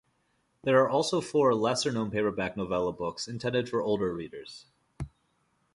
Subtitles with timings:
[0.63, 4.65] There are also four lesser known paperback "novella" books intended for older readers.